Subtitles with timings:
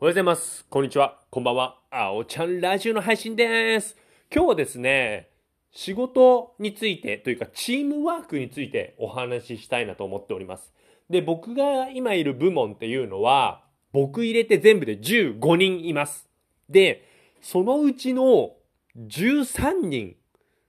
[0.00, 0.64] おはようございます。
[0.70, 1.18] こんにちは。
[1.28, 1.80] こんばんは。
[1.90, 3.96] あおちゃんラジオの配信です。
[4.32, 5.28] 今日はですね、
[5.72, 10.72] 仕事についてというかチームワークについてお話ししたいなと思っております。
[11.10, 16.28] で、僕が今いる部門っていうのは、僕入れて全部で15人います。
[16.68, 17.04] で、
[17.40, 18.52] そのうちの
[18.96, 20.14] 13人、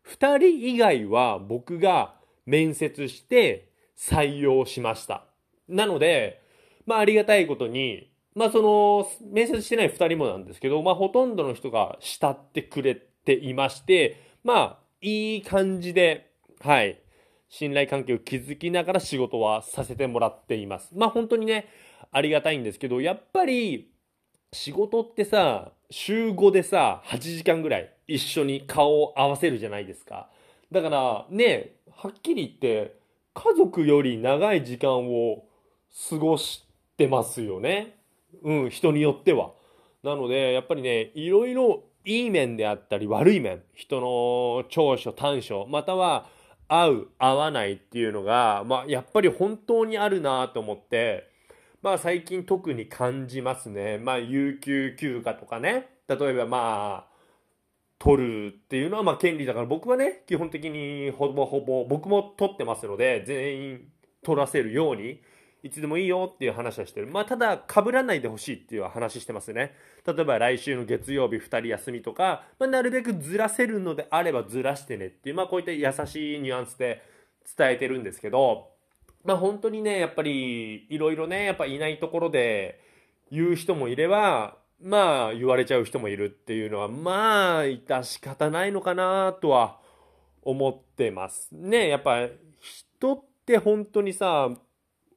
[0.08, 2.16] 2人以外は僕が
[2.48, 5.26] 面接して採用しました。
[5.68, 6.42] なので、
[6.88, 8.10] まあありがたいことに、
[8.40, 14.16] まあその、面接してない2人もなんですけど、まあほとんどの人が慕ってくれていまして、
[14.46, 16.32] まあいい感じで、
[16.62, 17.02] はい、
[17.50, 20.94] 信頼関係を築きながら仕事はさせてもらっています。
[20.96, 21.68] まあ本当にね、
[22.14, 23.92] ありがたいんですけど、やっぱり
[24.54, 30.30] 仕事ってさ、週5でさ、8時間ぐらい一緒に顔を合わせるじゃないですか。
[30.72, 32.96] だからね、はっきり言って、
[33.34, 35.44] 家族より長い時間を
[36.10, 37.99] 過ごしてますよね。
[38.44, 39.52] うん、人によっては。
[40.04, 46.28] なので、やっぱりね、いろいろいい面であったり悪い面、人の長所短所、または
[46.68, 51.28] 合う合わないっていうのが、まあやっぱり本当にあるなと思って、
[51.82, 53.98] まあ最近特に感じますね。
[53.98, 57.10] まあ有給休暇とかね、例えばまあ、
[58.00, 63.92] 取るっていうのはまあ権利だから僕はね、基本的にほぼほぼ僕も取ってますので、全員
[64.24, 65.22] 取らせるように、
[65.62, 67.08] いつでもいいよっていう話はしてる。
[67.08, 69.76] まあただ被らないでほしいっていう話してますね。
[70.06, 77.04] 例えば来週の月曜日2人休みとか、まあ、なるべくずらせるのであればずらしてねっていう、まあこういった優しいニュアンスで
[77.58, 78.70] 伝えてるんですけど、
[79.26, 82.82] まあ本当にね、やっぱりいろいろね、やっぱいないところで
[83.32, 89.78] 言う人もいれば、まあ言われちゃう人もいるっていうのは、まあ致し方ないのかなとは
[90.42, 91.50] 思ってます。
[91.52, 92.28] ね、やっぱ
[92.60, 94.50] 人って本当にさ、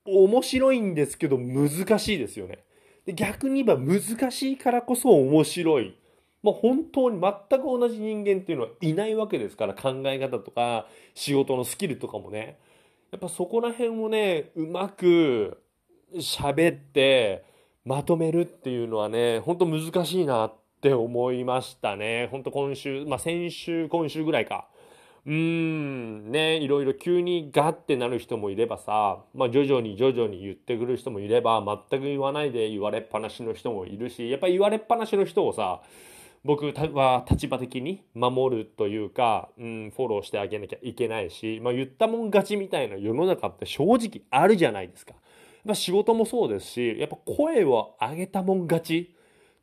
[0.05, 2.65] 面白いんですけど難しいですよね。
[3.07, 5.97] で逆に言えば難しいからこそ面白い。
[6.43, 12.59] まあ、本当に全く同じ人間っていうのはいないわけですから考え方とか仕事のスキルとかもね
[13.13, 15.63] やっぱそこら辺をねうまく
[16.17, 17.45] 喋って
[17.85, 24.67] まとめるっていうのはね本当難しいなって思いましたね本当今週まあ先週今週ぐらいか
[25.25, 35.81] うーんねいろいろ急にガッてなる人もいればさ、まあ、徐々に徐々に言ってくる人もいれば全く言わないで言われっぱなしの人もいるしやっぱり言われっぱなしの人をさ
[36.45, 45.13] 僕は立場的に守るというか、うん、フォローしてあげなきゃいけないし、まあ、言ったもん勝ちみたいな世の中って正直あるじゃないですか。
[45.13, 45.21] やっ
[45.69, 49.15] ぱ仕事もそうですしやっぱ声を上げたもん勝ち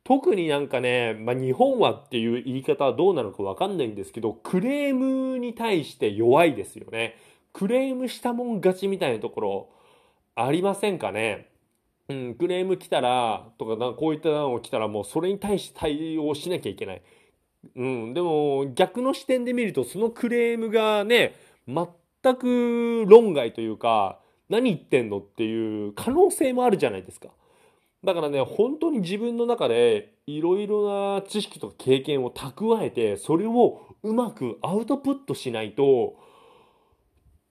[0.02, 7.16] 特になんかね、まあ、日本はっていう言い方はどうなのかわかんないんですけど、クレームに対して弱いですよね。
[7.52, 9.68] クレームしたもん勝ちみたいなところ
[10.34, 11.48] ありませんかね？
[12.08, 17.02] うん、クレーム来たら、とか、こういったのが来たらもうそれに対して対応しなきゃいけない。
[17.76, 21.34] うん、でも逆の視点で見ると、そのクレームがね、
[21.68, 24.18] 全く論外というか、
[24.48, 27.28] 何言ってんのっていう可能性もあるじゃないですか。
[28.04, 36.16] だからね、本当に自分の中でいろいろな知識とか経験を蓄えて、それをうまくアウトプットしないと、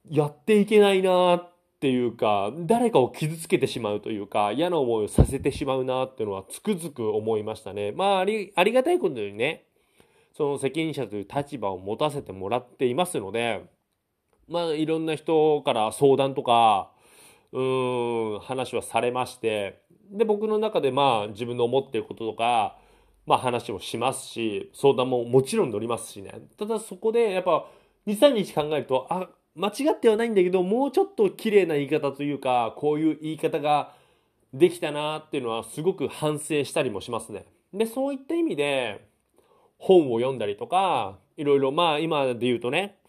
[0.08, 7.92] やっていけないなっていうか、誰かを傷つけてしまうというか、嫌な思いをさせてしまうなっていうのはつくづく思いましたね。
[7.92, 9.66] まあ、あり、ありがたいことにね、
[10.32, 13.62] その責任者という立場を持たせてもらっていますので、
[14.48, 16.90] まあ、いろんな人から相談とか、
[17.52, 22.76] うん、話はされまして、で、僕の中でまあ自分の思っていることとか、
[23.26, 26.32] まあ話もしますし、相談ももちろん乗りますしね。
[26.58, 27.66] ただそこでやっぱ
[28.06, 33.92] 2、3日考えると、あ、間違ってはないんだけど、もうちょっと綺麗な言い方というか、こういう言い方が
[34.52, 37.46] できたなっていうのはすごく反省したりもしますね。
[37.72, 39.08] で、そういった意味で
[39.78, 42.99] 本を読んだりとか、いろいろまあ今で言うとね、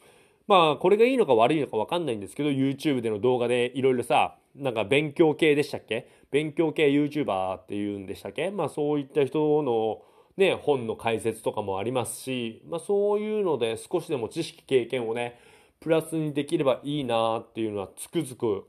[0.51, 6.09] まあこれがいいのか悪いのか分かんないんですけど YouTube での動画でいろいろさなんか勉強系でしたっけ？
[6.29, 8.51] 勉強系 YouTuber っていうんでしたっけ？
[8.51, 10.01] まあそういった人の
[10.35, 15.39] ね本の解説とかもありますしまあそういうので少しでも知識経験をね
[15.79, 18.67] プラスにできればいいなっていうのはつくづく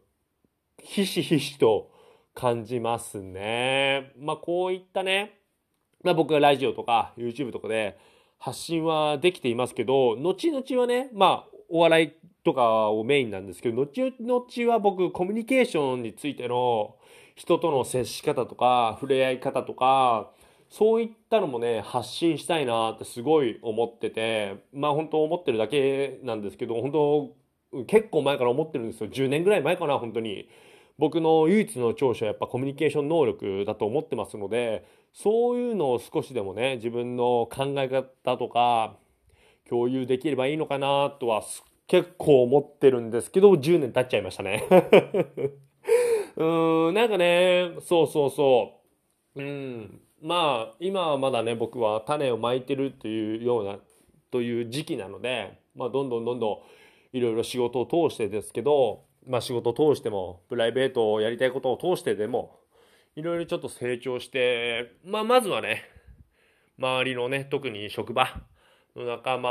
[0.80, 1.90] ひしひしと
[2.32, 4.12] 感じますね。
[4.20, 5.36] まあこういったね
[6.04, 7.98] まあ僕がラジオとか YouTube とかで
[8.38, 12.12] 発信はできていますけど後々はねまあお笑い
[12.44, 16.96] とかをメインなんですけど、後々は僕、コミュニケーションについての
[17.34, 20.30] 人との接し方とか、触れ合い方とか、
[20.68, 29.08] そういったのもね、発信したいなってすごい思ってて、まあ本当思ってるだけなんですけど、本当結構前から思ってるんですよ。
[29.08, 30.50] 10年ぐらい前かな、本当に。
[30.98, 34.84] 僕の唯一の長所はやっぱコミュニケーション能力だと思ってますので、
[35.14, 38.96] そういうのを少しでもね、自分の考え方とか
[39.68, 41.42] 共有できればいいのかなとは
[41.86, 44.66] 結構思ってるんですけど、10年経っちゃいましたね。
[46.36, 48.80] うーん、なんかね、そうそうそ
[49.36, 49.42] う。
[49.42, 53.78] うん、まあ、今はまだね、僕は種をまいてるというような、
[54.30, 56.62] という時期なので、まあ、どんどんどんど
[57.12, 62.58] んいろいろ仕事を通してですけど、まあ、仕事を通しても、プライベートをやりたいことを通してでも、
[63.16, 65.84] いろいろちょっと成長して、まあ、まずはね、
[66.78, 68.42] 周りのね、特に職場
[68.96, 69.50] の仲間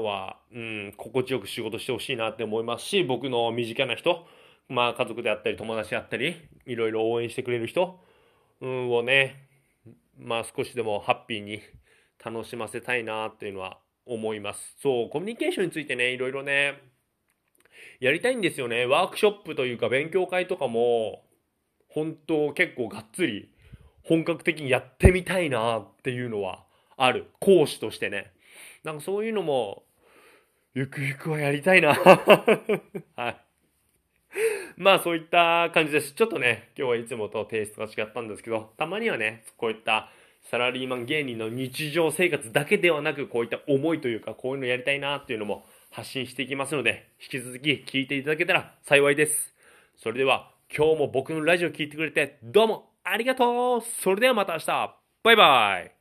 [0.00, 4.26] は、うん、心地よく仕事してほしいなって思いますし、僕の身近な人、
[4.68, 6.36] まあ、家族であったり、友達であったり、
[6.66, 8.00] いろいろ応援してくれる人、
[8.60, 9.48] うん、をね、
[10.16, 11.60] まあ、少しでもハッピーに
[12.24, 14.76] 楽しませたいなっていうのは思います。
[14.80, 16.80] そう、コミュニケーションについてね、いろいろね、
[18.00, 18.86] やりたいんですよね。
[18.86, 21.22] ワークショップというか勉強会とかも、
[21.88, 23.52] 本当結構がっつり
[24.04, 26.64] 本格的にやってみたいなっていうのは
[26.96, 27.26] ある。
[27.40, 28.32] 講師としてね。
[28.84, 29.84] なんかそういうのも、
[30.74, 31.94] ゆくゆくはやりたいな。
[33.16, 33.36] はい。
[34.76, 36.12] まあそういった感じです。
[36.12, 40.10] ちょっとね、今日はいつもとテイストが違ったんですけど、たまにはね、こういった
[40.42, 49.54] サラリーマン芸人の日常生活だけではなく、こういった思いというか、こういうのやりたいなっていうのも発信していきますので、引き続き聞いていただけたら幸いです。
[49.96, 55.99] それでは、今日も僕のラジオ聞いてくれてどうもありがとうそれではまた明日バイバイ